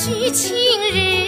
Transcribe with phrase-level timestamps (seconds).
[0.00, 0.54] 须晴
[0.92, 1.18] 日。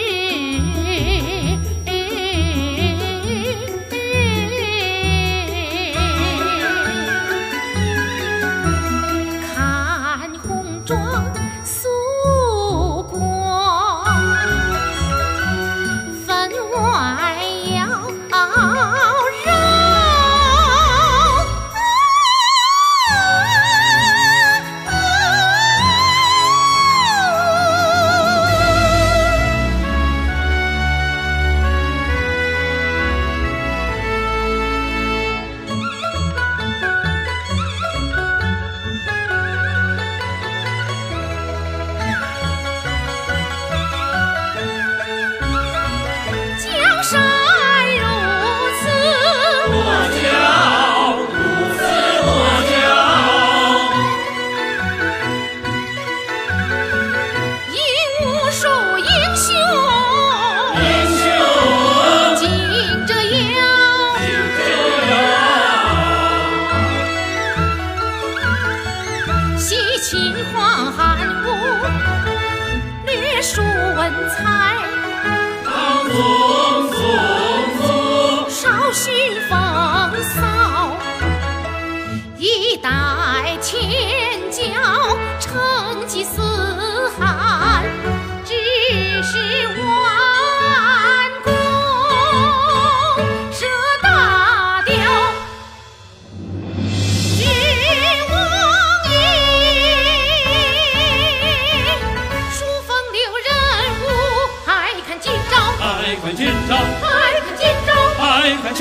[74.11, 74.41] 少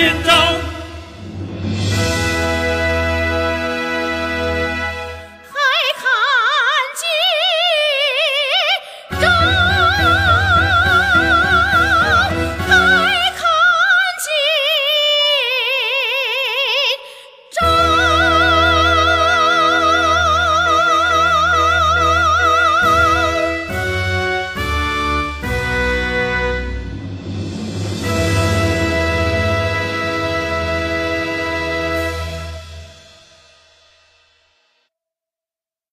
[0.01, 0.70] 今朝